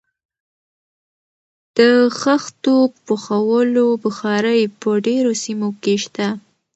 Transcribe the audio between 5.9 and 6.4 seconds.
شته.